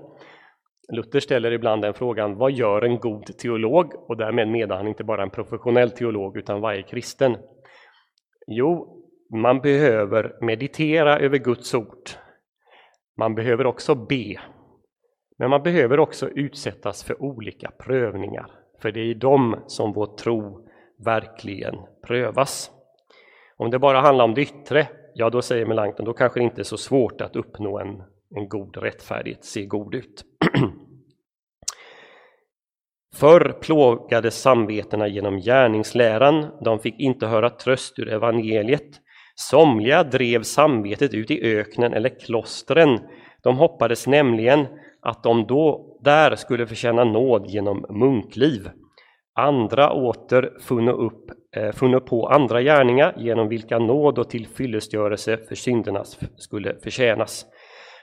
Luther 0.91 1.19
ställer 1.19 1.51
ibland 1.51 1.81
den 1.81 1.93
frågan, 1.93 2.35
vad 2.35 2.51
gör 2.51 2.81
en 2.81 2.99
god 2.99 3.37
teolog? 3.37 3.93
Och 4.09 4.17
därmed 4.17 4.47
menar 4.47 4.77
han 4.77 4.87
inte 4.87 5.03
bara 5.03 5.23
en 5.23 5.29
professionell 5.29 5.91
teolog, 5.91 6.37
utan 6.37 6.61
varje 6.61 6.83
kristen. 6.83 7.37
Jo, 8.47 9.03
man 9.33 9.61
behöver 9.61 10.37
meditera 10.41 11.19
över 11.19 11.37
Guds 11.37 11.73
ord. 11.73 12.09
Man 13.17 13.35
behöver 13.35 13.65
också 13.65 13.95
be. 13.95 14.39
Men 15.37 15.49
man 15.49 15.63
behöver 15.63 15.99
också 15.99 16.29
utsättas 16.29 17.03
för 17.03 17.21
olika 17.21 17.71
prövningar, 17.71 18.58
för 18.81 18.91
det 18.91 18.99
är 18.99 19.05
i 19.05 19.13
dem 19.13 19.55
som 19.67 19.93
vår 19.93 20.17
tro 20.17 20.67
verkligen 21.05 21.75
prövas. 22.07 22.71
Om 23.57 23.71
det 23.71 23.79
bara 23.79 24.01
handlar 24.01 24.25
om 24.25 24.33
det 24.33 24.41
yttre, 24.41 24.87
ja 25.13 25.29
då 25.29 25.41
säger 25.41 25.65
Melanchthon, 25.65 26.05
då 26.05 26.13
kanske 26.13 26.39
det 26.39 26.43
inte 26.43 26.61
är 26.61 26.63
så 26.63 26.77
svårt 26.77 27.21
att 27.21 27.35
uppnå 27.35 27.79
en, 27.79 28.03
en 28.35 28.49
god 28.49 28.77
rättfärdighet, 28.77 29.45
se 29.45 29.65
god 29.65 29.95
ut. 29.95 30.23
Förr 33.15 33.57
plågades 33.61 34.41
samvetena 34.41 35.07
genom 35.07 35.39
gärningsläran, 35.39 36.47
de 36.61 36.79
fick 36.79 36.99
inte 36.99 37.27
höra 37.27 37.49
tröst 37.49 37.99
ur 37.99 38.09
evangeliet. 38.09 39.01
Somliga 39.35 40.03
drev 40.03 40.43
samvetet 40.43 41.13
ut 41.13 41.31
i 41.31 41.57
öknen 41.57 41.93
eller 41.93 42.19
klostren. 42.19 42.99
De 43.43 43.57
hoppades 43.57 44.07
nämligen 44.07 44.67
att 45.01 45.23
de 45.23 45.47
då 45.47 45.88
där 46.01 46.35
skulle 46.35 46.67
förtjäna 46.67 47.03
nåd 47.03 47.45
genom 47.47 47.85
munkliv. 47.89 48.69
Andra 49.35 49.91
åter 49.91 50.53
funno, 50.59 50.91
upp, 50.91 51.31
eh, 51.55 51.71
funno 51.71 51.99
på 51.99 52.27
andra 52.27 52.61
gärningar 52.61 53.13
genom 53.17 53.47
vilka 53.47 53.79
nåd 53.79 54.19
och 54.19 54.29
tillfyllestgörelse 54.29 55.37
för 55.37 55.55
synderna 55.55 56.03
skulle 56.37 56.75
förtjänas. 56.83 57.45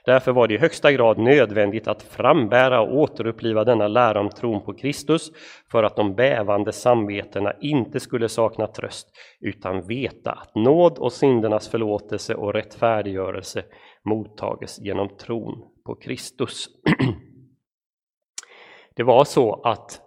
Därför 0.07 0.31
var 0.31 0.47
det 0.47 0.53
i 0.53 0.57
högsta 0.57 0.91
grad 0.91 1.17
nödvändigt 1.17 1.87
att 1.87 2.03
frambära 2.03 2.81
och 2.81 2.97
återuppliva 2.97 3.63
denna 3.63 3.87
lära 3.87 4.19
om 4.19 4.29
tron 4.29 4.65
på 4.65 4.73
Kristus 4.73 5.31
för 5.71 5.83
att 5.83 5.95
de 5.95 6.15
bävande 6.15 6.71
samvetena 6.71 7.53
inte 7.61 7.99
skulle 7.99 8.29
sakna 8.29 8.67
tröst 8.67 9.07
utan 9.41 9.87
veta 9.87 10.31
att 10.31 10.55
nåd 10.55 10.97
och 10.97 11.13
syndernas 11.13 11.69
förlåtelse 11.69 12.35
och 12.35 12.53
rättfärdiggörelse 12.53 13.63
mottages 14.05 14.79
genom 14.79 15.09
tron 15.09 15.63
på 15.85 15.95
Kristus. 15.95 16.67
Det 18.97 19.03
var 19.03 19.23
så 19.23 19.61
att 19.63 20.01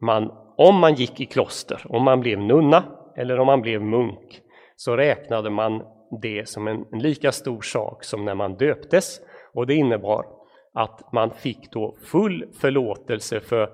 man, 0.00 0.32
om 0.56 0.80
man 0.80 0.94
gick 0.94 1.20
i 1.20 1.26
kloster, 1.26 1.82
om 1.88 2.02
man 2.02 2.20
blev 2.20 2.38
nunna 2.38 2.84
eller 3.16 3.38
om 3.38 3.46
man 3.46 3.62
blev 3.62 3.82
munk, 3.82 4.40
så 4.76 4.96
räknade 4.96 5.50
man 5.50 5.82
det 6.22 6.48
som 6.48 6.68
en 6.68 6.84
lika 6.92 7.32
stor 7.32 7.60
sak 7.60 8.04
som 8.04 8.24
när 8.24 8.34
man 8.34 8.56
döptes 8.56 9.20
och 9.54 9.66
det 9.66 9.74
innebar 9.74 10.26
att 10.74 11.12
man 11.12 11.30
fick 11.30 11.72
då 11.72 11.96
full 12.02 12.44
förlåtelse 12.60 13.40
för 13.40 13.70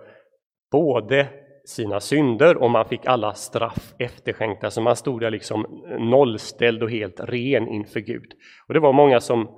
både 0.73 1.29
sina 1.65 2.01
synder 2.01 2.57
och 2.57 2.71
man 2.71 2.85
fick 2.85 3.07
alla 3.07 3.35
straff 3.35 3.95
efterskänkta, 3.99 4.71
så 4.71 4.81
man 4.81 4.97
stod 4.97 5.21
där 5.21 5.31
liksom 5.31 5.85
nollställd 5.99 6.83
och 6.83 6.91
helt 6.91 7.21
ren 7.21 7.69
inför 7.69 8.01
Gud. 8.01 8.33
Och 8.69 8.75
det 8.75 8.81
var 8.81 8.93
många 8.93 9.21
som 9.21 9.49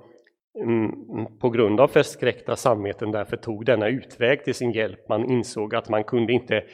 Mm, 0.63 0.85
mm, 0.85 1.39
på 1.39 1.51
grund 1.51 1.81
av 1.81 1.89
förskräckta 1.89 2.57
samveten 2.57 3.11
därför 3.11 3.37
tog 3.37 3.65
denna 3.65 3.89
utväg 3.89 4.45
till 4.45 4.55
sin 4.55 4.73
hjälp. 4.73 5.09
Man 5.09 5.31
insåg 5.31 5.75
att 5.75 5.89
man 5.89 6.05
kunde 6.05 6.33
inte 6.33 6.65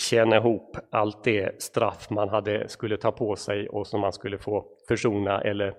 tjäna 0.00 0.36
ihop 0.36 0.76
allt 0.90 1.24
det 1.24 1.62
straff 1.62 2.10
man 2.10 2.28
hade, 2.28 2.68
skulle 2.68 2.96
ta 2.96 3.12
på 3.12 3.36
sig 3.36 3.68
och 3.68 3.86
som 3.86 4.00
man 4.00 4.12
skulle 4.12 4.38
få 4.38 4.66
försona 4.88 5.40
eller 5.40 5.74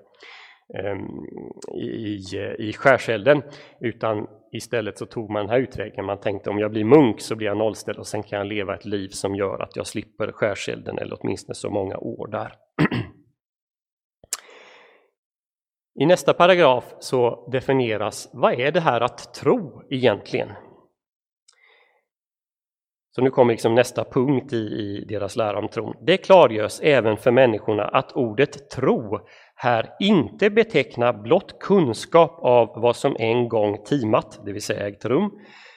ehm, 0.78 1.08
i, 1.82 2.20
i 2.60 2.74
skärselden, 2.74 3.42
utan 3.80 4.28
istället 4.52 4.98
så 4.98 5.06
tog 5.06 5.30
man 5.30 5.42
den 5.42 5.50
här 5.50 5.60
utvägen. 5.60 6.06
Man 6.06 6.20
tänkte 6.20 6.50
om 6.50 6.60
jag 6.60 6.72
blir 6.72 6.86
munk 6.86 7.22
så 7.22 7.36
blir 7.36 7.48
jag 7.48 7.58
nollställd 7.58 8.00
och 8.00 8.08
sen 8.08 8.24
kan 8.24 8.40
jag 8.40 8.48
leva 8.48 8.76
ett 8.76 8.86
liv 8.86 9.10
som 9.10 9.36
gör 9.36 9.64
att 9.64 9.76
jag 9.76 9.88
slipper 9.88 10.32
skärselden 10.32 10.98
eller 10.98 11.18
åtminstone 11.22 11.56
så 11.56 11.70
många 11.70 11.98
år 11.98 12.28
där. 12.28 12.54
I 16.00 16.06
nästa 16.06 16.34
paragraf 16.34 16.96
så 17.00 17.50
definieras 17.52 18.30
vad 18.34 18.60
är 18.60 18.72
det 18.72 18.80
här 18.80 19.02
att 19.02 19.34
tro 19.34 19.82
egentligen? 19.90 20.50
Så 23.16 23.22
nu 23.22 23.30
kommer 23.30 23.54
liksom 23.54 23.76
nästa 23.76 24.04
punkt 24.04 24.54
i, 24.54 24.58
i 24.58 25.06
deras 25.10 25.36
lära 25.36 25.60
om 25.60 25.68
tron. 25.68 25.96
Det 26.02 26.18
klargörs 26.18 26.80
även 26.82 27.18
för 27.18 27.32
människorna 27.32 27.84
att 27.84 28.12
ordet 28.12 28.70
tro 28.70 29.20
här 29.56 29.90
inte 30.00 30.50
betecknar 30.50 31.14
blott 31.14 31.60
kunskap 31.60 32.40
av 32.42 32.82
vad 32.82 32.96
som 32.96 33.16
en 33.20 33.50
gång 33.50 33.84
timat, 33.84 34.42
det 34.46 34.54
vill 34.54 34.62
säga 34.62 34.88
ägt 34.88 35.06
rum, 35.06 35.32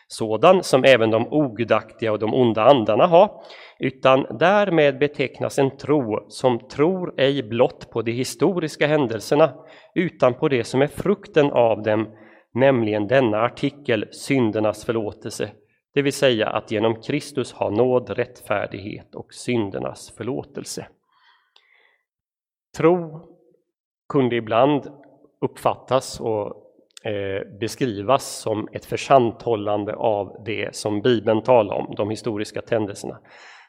sådan 0.09 0.63
som 0.63 0.85
även 0.85 1.11
de 1.11 1.27
ogudaktiga 1.31 2.13
och 2.13 2.19
de 2.19 2.35
onda 2.35 2.63
andarna 2.63 3.07
har, 3.07 3.31
utan 3.79 4.27
därmed 4.39 4.99
betecknas 4.99 5.59
en 5.59 5.77
tro 5.77 6.31
som 6.31 6.59
tror 6.59 7.15
ej 7.17 7.43
blott 7.43 7.91
på 7.91 8.03
de 8.03 8.13
historiska 8.13 8.87
händelserna, 8.87 9.53
utan 9.95 10.35
på 10.35 10.49
det 10.49 10.65
som 10.65 10.83
är 10.83 10.87
frukten 10.87 11.51
av 11.51 11.83
dem, 11.83 12.09
nämligen 12.55 13.07
denna 13.07 13.39
artikel, 13.43 14.09
syndernas 14.13 14.85
förlåtelse, 14.85 15.51
det 15.97 16.03
vill 16.03 16.13
säga 16.13 16.49
att 16.49 16.71
genom 16.71 17.03
Kristus 17.03 17.53
ha 17.53 17.71
nåd, 17.71 18.11
rättfärdighet 18.11 19.15
och 19.15 19.35
syndernas 19.35 20.15
förlåtelse. 20.17 20.87
Tro 22.77 23.21
kunde 24.09 24.37
ibland 24.37 24.93
uppfattas 25.41 26.21
och 26.21 26.66
Eh, 27.07 27.59
beskrivas 27.61 28.41
som 28.41 28.69
ett 28.73 28.85
försanthållande 28.85 29.95
av 29.95 30.43
det 30.45 30.77
som 30.77 31.01
Bibeln 31.01 31.43
talar 31.43 31.75
om, 31.75 31.95
de 31.97 32.11
historiska 32.11 32.63
tändelserna. 32.63 33.19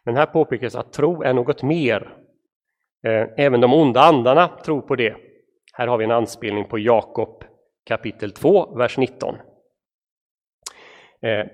Men 0.04 0.16
här 0.16 0.26
påpekas 0.26 0.76
att 0.76 0.94
tro 0.94 1.24
är 1.24 1.34
något 1.34 1.64
mer. 1.64 2.14
Eh, 3.06 3.28
även 3.38 3.62
de 3.62 3.74
onda 3.74 4.02
andarna 4.02 4.48
tror 4.48 4.82
på 4.82 4.96
det. 4.96 5.16
Här 5.74 5.88
har 5.88 5.98
vi 5.98 6.04
en 6.04 6.12
anspelning 6.12 6.66
på 6.66 6.80
Jakob 6.80 7.44
kapitel 7.86 8.32
2, 8.32 8.76
vers 8.76 8.98
19. 8.98 9.36
Eh, 11.22 11.46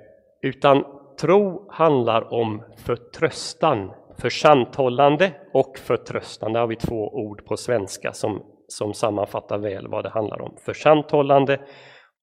utan 0.41 0.85
tro 1.21 1.71
handlar 1.71 2.33
om 2.33 2.63
förtröstan, 2.77 3.91
försanthållande 4.17 5.31
och 5.53 5.77
förtröstan. 5.77 6.53
Där 6.53 6.59
har 6.59 6.67
vi 6.67 6.75
två 6.75 7.13
ord 7.13 7.45
på 7.45 7.57
svenska 7.57 8.13
som, 8.13 8.43
som 8.77 8.93
sammanfattar 8.93 9.57
väl 9.57 9.87
vad 9.87 10.03
det 10.05 10.09
handlar 10.09 10.41
om. 10.41 10.55
Försanthållande 10.65 11.59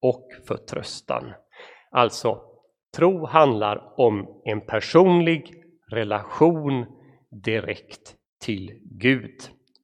och 0.01 0.27
förtröstan. 0.47 1.33
Alltså, 1.91 2.41
tro 2.95 3.25
handlar 3.25 3.93
om 3.97 4.41
en 4.45 4.61
personlig 4.61 5.53
relation 5.91 6.85
direkt 7.31 8.15
till 8.41 8.71
Gud. 8.83 9.37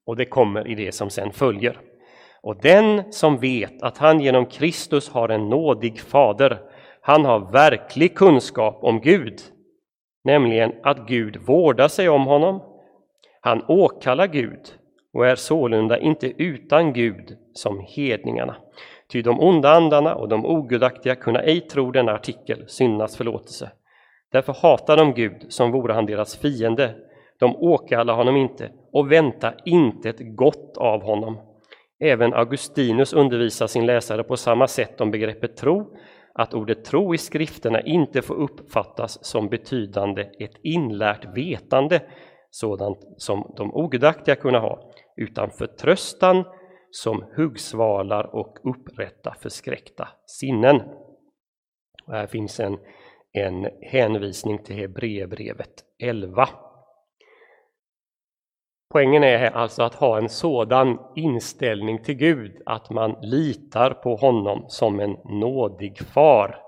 Och 0.06 0.16
det 0.16 0.26
kommer 0.26 0.68
i 0.68 0.76
det 0.76 0.92
som 0.92 1.10
sen 1.10 1.32
följer. 1.32 1.80
Och 2.42 2.62
den 2.62 3.14
som 3.14 3.38
vet 3.38 3.82
att 3.82 3.98
han 3.98 4.20
genom 4.20 4.46
Kristus 4.46 5.10
har 5.10 5.30
en 5.30 5.50
nådig 5.50 6.00
fader, 6.00 6.60
han 7.02 7.26
har 7.26 7.52
verklig 7.52 8.16
kunskap 8.16 8.80
om 8.84 9.02
Gud, 9.02 9.42
nämligen 10.24 10.74
att 10.84 11.08
Gud 11.08 11.38
vårdar 11.38 11.88
sig 11.88 12.10
om 12.10 12.26
honom. 12.26 12.62
Han 13.42 13.64
åkallar 13.68 14.28
Gud 14.28 14.77
och 15.18 15.28
är 15.28 15.36
sålunda 15.36 16.00
inte 16.00 16.44
utan 16.44 16.94
Gud 16.94 17.38
som 17.54 17.86
hedningarna. 17.88 18.56
Ty 19.12 19.22
de 19.22 19.40
onda 19.40 19.72
andarna 19.72 20.16
och 20.16 20.30
de 20.30 20.46
ogudaktiga 20.46 21.16
kunna 21.16 21.42
ej 21.42 21.62
tro 21.62 21.92
denna 21.92 22.12
artikel, 22.12 22.64
syndernas 22.68 23.18
förlåtelse. 23.18 23.72
Därför 24.32 24.54
hatar 24.54 24.98
de 24.98 25.14
Gud 25.14 25.46
som 25.50 25.72
vore 25.72 25.94
han 25.94 26.06
deras 26.06 26.38
fiende. 26.38 26.96
De 27.40 27.56
åkallar 27.56 28.16
honom 28.16 28.36
inte 28.36 28.72
och 28.92 29.12
väntar 29.12 29.56
inte 29.66 30.10
ett 30.10 30.36
gott 30.36 30.78
av 30.78 31.04
honom. 31.04 31.38
Även 32.00 32.34
Augustinus 32.34 33.14
undervisar 33.14 33.68
sin 33.68 33.86
läsare 33.86 34.24
på 34.24 34.38
samma 34.38 34.68
sätt 34.68 35.02
om 35.02 35.12
begreppet 35.12 35.58
tro, 35.58 35.98
att 36.34 36.54
ordet 36.54 36.86
tro 36.86 37.14
i 37.14 37.18
skrifterna 37.18 37.82
inte 37.82 38.22
får 38.22 38.36
uppfattas 38.36 39.26
som 39.26 39.50
betydande 39.50 40.22
ett 40.22 40.56
inlärt 40.64 41.38
vetande, 41.38 42.02
sådant 42.50 42.98
som 43.18 43.54
de 43.58 43.76
ogudaktiga 43.76 44.36
kunna 44.36 44.60
ha, 44.60 44.92
utan 45.18 45.52
förtröstan 45.52 46.44
som 46.92 47.26
huggsvalar 47.36 48.36
och 48.36 48.58
upprätta 48.64 49.36
förskräckta 49.42 50.08
sinnen. 50.26 50.82
Och 52.06 52.14
här 52.14 52.28
finns 52.28 52.60
en, 52.60 52.78
en 53.32 53.70
hänvisning 53.82 54.64
till 54.64 54.76
Hebreerbrevet 54.76 55.84
11. 56.04 56.50
Poängen 58.94 59.24
är 59.24 59.52
alltså 59.52 59.84
att 59.84 59.96
ha 59.96 60.18
en 60.18 60.30
sådan 60.30 61.00
inställning 61.16 62.04
till 62.04 62.16
Gud 62.16 62.62
att 62.66 62.90
man 62.90 63.16
litar 63.22 63.94
på 63.94 64.16
honom 64.16 64.66
som 64.68 65.00
en 65.00 65.18
nådig 65.26 65.98
far. 65.98 66.62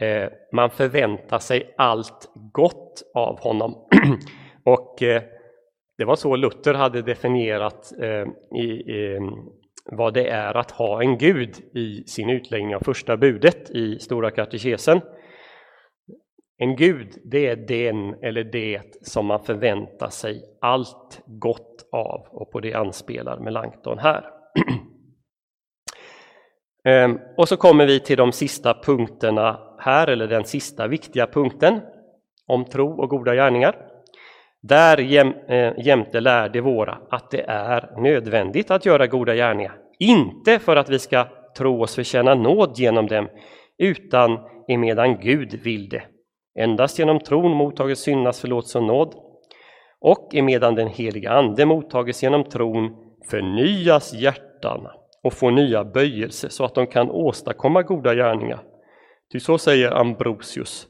Eh, 0.00 0.28
man 0.52 0.70
förväntar 0.70 1.38
sig 1.38 1.74
allt 1.78 2.30
gott 2.34 3.02
av 3.14 3.40
honom. 3.40 3.88
Och 4.64 5.02
eh, 5.02 5.22
det 5.98 6.04
var 6.04 6.16
så 6.16 6.36
Luther 6.36 6.74
hade 6.74 7.02
definierat 7.02 7.92
eh, 8.00 8.58
i, 8.60 9.18
vad 9.84 10.14
det 10.14 10.28
är 10.28 10.56
att 10.56 10.70
ha 10.70 11.02
en 11.02 11.18
Gud 11.18 11.54
i 11.74 12.04
sin 12.06 12.30
utläggning 12.30 12.76
av 12.76 12.80
första 12.80 13.16
budet 13.16 13.70
i 13.70 13.98
Stora 13.98 14.30
katekesen. 14.30 15.00
En 16.56 16.76
Gud, 16.76 17.08
det 17.24 17.46
är 17.46 17.56
den 17.56 18.14
eller 18.22 18.44
det 18.44 18.82
som 19.02 19.26
man 19.26 19.44
förväntar 19.44 20.08
sig 20.08 20.42
allt 20.60 21.22
gott 21.26 21.88
av 21.92 22.26
och 22.30 22.50
på 22.50 22.60
det 22.60 22.74
anspelar 22.74 23.38
Melanchthon 23.38 23.98
här. 23.98 24.24
Ehm, 26.86 27.18
och 27.36 27.48
så 27.48 27.56
kommer 27.56 27.86
vi 27.86 28.00
till 28.00 28.16
de 28.16 28.32
sista 28.32 28.74
punkterna 28.82 29.60
här, 29.78 30.06
eller 30.06 30.26
den 30.26 30.44
sista 30.44 30.86
viktiga 30.86 31.26
punkten 31.26 31.80
om 32.46 32.64
tro 32.64 33.02
och 33.02 33.08
goda 33.10 33.34
gärningar. 33.34 33.93
Där 34.68 34.98
jäm, 34.98 35.34
eh, 35.48 35.72
jämte 35.78 36.20
lär 36.20 36.48
det 36.48 36.60
våra 36.60 36.98
att 37.10 37.30
det 37.30 37.44
är 37.48 38.00
nödvändigt 38.02 38.70
att 38.70 38.86
göra 38.86 39.06
goda 39.06 39.34
gärningar, 39.34 39.76
inte 39.98 40.58
för 40.58 40.76
att 40.76 40.90
vi 40.90 40.98
ska 40.98 41.26
tro 41.58 41.82
oss 41.82 41.94
förtjäna 41.94 42.34
nåd 42.34 42.78
genom 42.78 43.06
dem, 43.06 43.28
utan 43.78 44.38
emedan 44.68 45.20
Gud 45.20 45.54
vill 45.64 45.88
det. 45.88 46.02
Endast 46.58 46.98
genom 46.98 47.20
tron 47.20 47.50
mottages 47.50 47.98
syndas 47.98 48.40
förlåtelse 48.40 48.78
och 48.78 48.84
nåd, 48.84 49.14
och 50.00 50.34
emedan 50.34 50.74
den 50.74 50.88
heliga 50.88 51.30
Ande 51.30 51.66
mottages 51.66 52.22
genom 52.22 52.44
tron 52.44 52.96
förnyas 53.30 54.14
hjärtan 54.14 54.86
och 55.22 55.32
får 55.32 55.50
nya 55.50 55.84
böjelser 55.84 56.48
så 56.48 56.64
att 56.64 56.74
de 56.74 56.86
kan 56.86 57.10
åstadkomma 57.10 57.82
goda 57.82 58.14
gärningar. 58.14 58.62
Ty 59.32 59.40
så 59.40 59.58
säger 59.58 59.90
Ambrosius, 59.90 60.86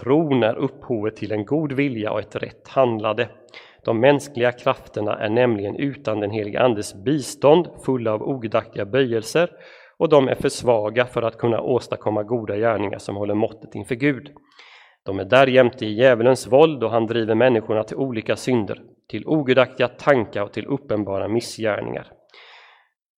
tron 0.00 0.42
är 0.42 0.54
upphovet 0.54 1.16
till 1.16 1.32
en 1.32 1.44
god 1.44 1.72
vilja 1.72 2.12
och 2.12 2.20
ett 2.20 2.36
rätt 2.36 2.68
handlade. 2.68 3.28
De 3.84 4.00
mänskliga 4.00 4.52
krafterna 4.52 5.18
är 5.18 5.28
nämligen 5.28 5.76
utan 5.76 6.20
den 6.20 6.30
heliga 6.30 6.60
Andes 6.60 6.94
bistånd 6.94 7.68
fulla 7.84 8.12
av 8.12 8.22
ogudaktiga 8.22 8.84
böjelser 8.84 9.50
och 9.96 10.08
de 10.08 10.28
är 10.28 10.34
för 10.34 10.48
svaga 10.48 11.06
för 11.06 11.22
att 11.22 11.38
kunna 11.38 11.60
åstadkomma 11.60 12.22
goda 12.22 12.56
gärningar 12.56 12.98
som 12.98 13.16
håller 13.16 13.34
måttet 13.34 13.74
inför 13.74 13.94
Gud. 13.94 14.32
De 15.04 15.20
är 15.20 15.24
därjämte 15.24 15.86
i 15.86 15.92
djävulens 15.92 16.46
våld 16.46 16.84
och 16.84 16.90
han 16.90 17.06
driver 17.06 17.34
människorna 17.34 17.84
till 17.84 17.96
olika 17.96 18.36
synder, 18.36 18.82
till 19.08 19.26
ogudaktiga 19.26 19.88
tankar 19.88 20.42
och 20.42 20.52
till 20.52 20.66
uppenbara 20.66 21.28
missgärningar. 21.28 22.06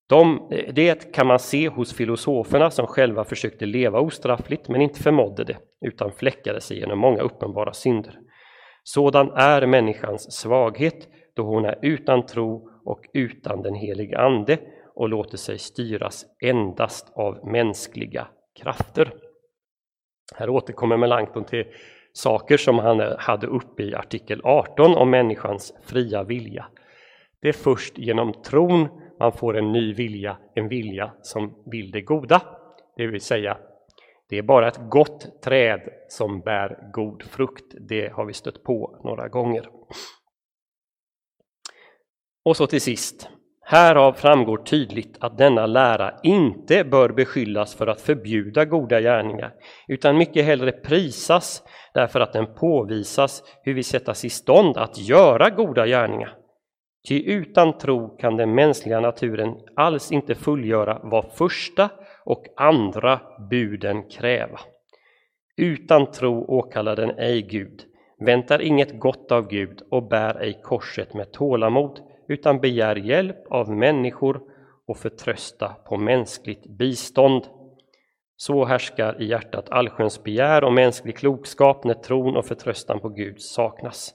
De, 0.06 0.48
det 0.72 1.12
kan 1.14 1.26
man 1.26 1.38
se 1.38 1.68
hos 1.68 1.94
filosoferna 1.94 2.70
som 2.70 2.86
själva 2.86 3.24
försökte 3.24 3.66
leva 3.66 4.00
ostraffligt 4.00 4.68
men 4.68 4.80
inte 4.80 5.02
förmådde 5.02 5.44
det, 5.44 5.56
utan 5.86 6.12
fläckade 6.12 6.60
sig 6.60 6.78
genom 6.78 6.98
många 6.98 7.22
uppenbara 7.22 7.72
synder. 7.72 8.18
Sådan 8.82 9.30
är 9.30 9.66
människans 9.66 10.32
svaghet, 10.32 11.08
då 11.36 11.42
hon 11.42 11.64
är 11.64 11.78
utan 11.82 12.26
tro 12.26 12.68
och 12.84 13.00
utan 13.12 13.62
den 13.62 13.74
helige 13.74 14.18
Ande 14.18 14.58
och 14.94 15.08
låter 15.08 15.36
sig 15.36 15.58
styras 15.58 16.24
endast 16.42 17.12
av 17.16 17.46
mänskliga 17.46 18.26
krafter. 18.62 19.14
Här 20.34 20.50
återkommer 20.50 20.96
Melanchthon 20.96 21.44
till 21.44 21.64
saker 22.12 22.56
som 22.56 22.78
han 22.78 23.00
eh, 23.00 23.18
hade 23.18 23.46
uppe 23.46 23.82
i 23.82 23.94
artikel 23.94 24.40
18 24.44 24.94
om 24.94 25.10
människans 25.10 25.74
fria 25.82 26.22
vilja. 26.22 26.66
Det 27.42 27.48
är 27.48 27.52
först 27.52 27.98
genom 27.98 28.32
tron 28.32 28.88
man 29.20 29.32
får 29.32 29.56
en 29.56 29.72
ny 29.72 29.94
vilja, 29.94 30.38
en 30.54 30.68
vilja 30.68 31.12
som 31.22 31.62
vill 31.66 31.90
det 31.90 32.00
goda. 32.00 32.42
Det 32.96 33.06
vill 33.06 33.20
säga, 33.20 33.58
det 34.28 34.38
är 34.38 34.42
bara 34.42 34.68
ett 34.68 34.90
gott 34.90 35.42
träd 35.42 35.80
som 36.08 36.40
bär 36.40 36.90
god 36.92 37.22
frukt. 37.22 37.74
Det 37.88 38.12
har 38.12 38.24
vi 38.24 38.32
stött 38.32 38.62
på 38.62 39.00
några 39.04 39.28
gånger. 39.28 39.68
Och 42.44 42.56
så 42.56 42.66
till 42.66 42.80
sist, 42.80 43.28
Härav 43.66 44.12
framgår 44.12 44.58
tydligt 44.58 45.16
att 45.20 45.38
denna 45.38 45.66
lära 45.66 46.14
inte 46.22 46.84
bör 46.84 47.08
beskyllas 47.08 47.74
för 47.74 47.86
att 47.86 48.00
förbjuda 48.00 48.64
goda 48.64 49.00
gärningar, 49.00 49.52
utan 49.88 50.18
mycket 50.18 50.44
hellre 50.44 50.72
prisas 50.72 51.62
därför 51.94 52.20
att 52.20 52.32
den 52.32 52.54
påvisas 52.54 53.42
hur 53.62 53.74
vi 53.74 53.82
sättas 53.82 54.24
i 54.24 54.30
stånd 54.30 54.76
att 54.76 54.98
göra 54.98 55.50
goda 55.50 55.86
gärningar. 55.86 56.43
Ty 57.08 57.22
utan 57.22 57.78
tro 57.78 58.16
kan 58.16 58.36
den 58.36 58.54
mänskliga 58.54 59.00
naturen 59.00 59.56
alls 59.76 60.12
inte 60.12 60.34
fullgöra 60.34 61.00
vad 61.02 61.32
första 61.32 61.90
och 62.24 62.46
andra 62.56 63.20
buden 63.50 64.02
kräva. 64.08 64.60
Utan 65.56 66.10
tro 66.10 66.44
åkallar 66.44 66.96
den 66.96 67.10
ej 67.10 67.42
Gud, 67.42 67.82
väntar 68.18 68.62
inget 68.62 68.98
gott 68.98 69.32
av 69.32 69.48
Gud 69.48 69.82
och 69.90 70.08
bär 70.08 70.40
ej 70.40 70.60
korset 70.62 71.14
med 71.14 71.32
tålamod, 71.32 72.00
utan 72.28 72.60
begär 72.60 72.96
hjälp 72.96 73.46
av 73.50 73.70
människor 73.70 74.40
och 74.86 74.96
förtrösta 74.96 75.68
på 75.68 75.96
mänskligt 75.96 76.66
bistånd. 76.66 77.42
Så 78.36 78.64
härskar 78.64 79.22
i 79.22 79.26
hjärtat 79.26 79.70
allsköns 79.70 80.22
begär 80.22 80.64
och 80.64 80.72
mänsklig 80.72 81.16
klokskap 81.16 81.84
när 81.84 81.94
tron 81.94 82.36
och 82.36 82.46
förtröstan 82.46 83.00
på 83.00 83.08
Gud 83.08 83.40
saknas. 83.40 84.14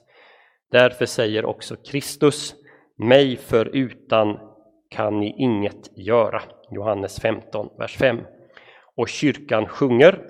Därför 0.70 1.06
säger 1.06 1.44
också 1.44 1.76
Kristus, 1.76 2.54
mig 3.00 3.36
förutan 3.36 4.38
kan 4.88 5.20
ni 5.20 5.34
inget 5.38 5.98
göra. 5.98 6.42
Johannes 6.70 7.20
15, 7.20 7.68
vers 7.78 7.96
5. 7.96 8.20
Och 8.96 9.08
kyrkan 9.08 9.68
sjunger, 9.68 10.26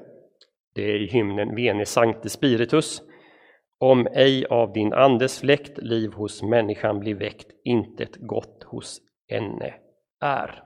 det 0.75 0.83
är 0.83 1.03
i 1.03 1.07
hymnen 1.07 1.55
Veni 1.55 1.87
Sancte 1.87 2.29
Spiritus, 2.29 3.03
om 3.79 4.07
ej 4.07 4.47
av 4.47 4.73
din 4.73 4.93
andes 4.93 5.41
fläkt 5.41 5.79
liv 5.79 6.13
hos 6.13 6.43
människan 6.43 7.01
blir 7.01 7.15
väckt, 7.15 7.49
intet 7.65 8.17
gott 8.17 8.63
hos 8.67 9.01
henne 9.29 9.75
är. 10.21 10.63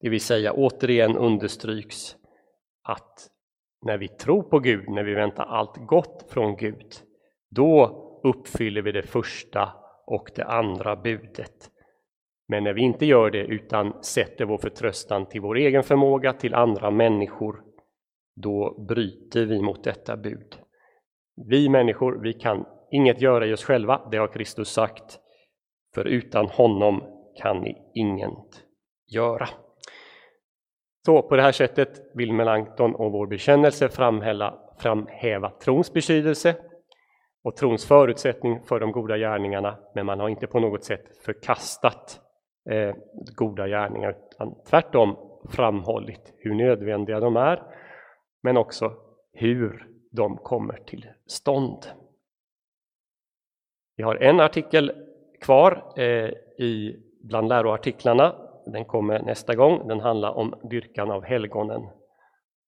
Det 0.00 0.08
vill 0.08 0.20
säga, 0.20 0.52
återigen 0.52 1.16
understryks 1.16 2.16
att 2.82 3.28
när 3.82 3.98
vi 3.98 4.08
tror 4.08 4.42
på 4.42 4.58
Gud, 4.58 4.88
när 4.88 5.04
vi 5.04 5.14
väntar 5.14 5.44
allt 5.44 5.76
gott 5.76 6.26
från 6.30 6.56
Gud, 6.56 6.94
då 7.50 8.00
uppfyller 8.24 8.82
vi 8.82 8.92
det 8.92 9.02
första 9.02 9.83
och 10.06 10.30
det 10.34 10.44
andra 10.44 10.96
budet. 10.96 11.70
Men 12.48 12.64
när 12.64 12.72
vi 12.72 12.82
inte 12.82 13.06
gör 13.06 13.30
det 13.30 13.44
utan 13.44 14.02
sätter 14.02 14.44
vår 14.44 14.58
förtröstan 14.58 15.26
till 15.26 15.40
vår 15.40 15.56
egen 15.56 15.82
förmåga, 15.82 16.32
till 16.32 16.54
andra 16.54 16.90
människor, 16.90 17.62
då 18.36 18.84
bryter 18.88 19.46
vi 19.46 19.62
mot 19.62 19.84
detta 19.84 20.16
bud. 20.16 20.56
Vi 21.48 21.68
människor, 21.68 22.20
vi 22.22 22.32
kan 22.32 22.66
inget 22.90 23.20
göra 23.20 23.46
i 23.46 23.54
oss 23.54 23.64
själva, 23.64 24.08
det 24.10 24.16
har 24.16 24.28
Kristus 24.28 24.68
sagt. 24.68 25.20
För 25.94 26.04
utan 26.04 26.46
honom 26.46 27.02
kan 27.42 27.60
ni 27.60 27.76
inget 27.94 28.64
göra. 29.14 29.48
Så 31.06 31.22
på 31.22 31.36
det 31.36 31.42
här 31.42 31.52
sättet 31.52 31.90
vill 32.14 32.32
Melanchthon 32.32 32.94
och 32.94 33.12
vår 33.12 33.26
bekännelse 33.26 33.88
framhäva, 33.88 34.54
framhäva 34.78 35.50
trons 35.50 35.92
betydelse 35.92 36.56
och 37.44 37.56
trons 37.56 37.88
förutsättning 37.88 38.62
för 38.62 38.80
de 38.80 38.92
goda 38.92 39.18
gärningarna, 39.18 39.78
men 39.94 40.06
man 40.06 40.20
har 40.20 40.28
inte 40.28 40.46
på 40.46 40.60
något 40.60 40.84
sätt 40.84 41.24
förkastat 41.24 42.20
eh, 42.70 42.94
goda 43.36 43.68
gärningar, 43.68 44.16
utan 44.30 44.54
tvärtom 44.70 45.16
framhållit 45.50 46.34
hur 46.36 46.54
nödvändiga 46.54 47.20
de 47.20 47.36
är, 47.36 47.62
men 48.42 48.56
också 48.56 48.92
hur 49.32 49.88
de 50.10 50.36
kommer 50.36 50.76
till 50.76 51.06
stånd. 51.26 51.86
Vi 53.96 54.02
har 54.02 54.16
en 54.16 54.40
artikel 54.40 54.92
kvar 55.40 55.92
eh, 55.96 56.30
i, 56.58 56.96
bland 57.22 57.48
läroartiklarna. 57.48 58.34
Den 58.66 58.84
kommer 58.84 59.22
nästa 59.22 59.54
gång. 59.54 59.88
Den 59.88 60.00
handlar 60.00 60.30
om 60.30 60.54
dyrkan 60.70 61.10
av 61.10 61.24
helgonen. 61.24 61.82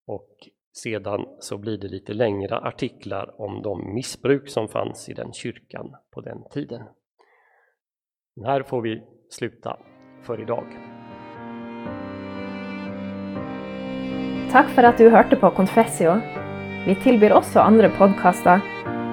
Och 0.07 0.49
sedan 0.83 1.27
så 1.41 1.59
blir 1.59 1.79
det 1.79 1.89
lite 1.89 2.13
längre 2.13 2.59
artiklar 2.59 3.41
om 3.41 3.63
de 3.63 3.95
missbruk 3.95 4.49
som 4.49 4.69
fanns 4.69 5.09
i 5.09 5.15
den 5.15 5.33
kyrkan 5.33 5.97
på 6.15 6.21
den 6.21 6.39
tiden. 6.51 6.83
Men 8.37 8.51
här 8.51 8.63
får 8.63 8.83
vi 8.83 9.03
sluta 9.31 9.79
för 10.23 10.43
idag. 10.43 10.67
Tack 14.53 14.69
för 14.69 14.83
att 14.83 14.99
du 14.99 15.11
hörde 15.11 15.37
på 15.37 15.51
Confessio. 15.51 16.21
Vi 16.87 16.95
tillbyr 17.03 17.33
också 17.33 17.61
andra 17.61 17.91
podcaster, 17.91 18.61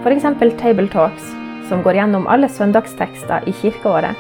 för 0.03 0.11
exempel 0.11 0.51
Table 0.51 0.87
Talks, 0.87 1.23
som 1.69 1.83
går 1.83 1.93
igenom 1.93 2.27
alla 2.27 2.49
söndagstexter 2.49 3.49
i 3.49 3.53
kyrkoåret. 3.53 4.17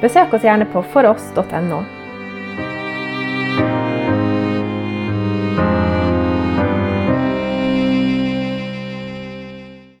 Besök 0.00 0.34
oss 0.34 0.44
gärna 0.44 0.64
på 0.64 0.82
foross.no. 0.82 1.97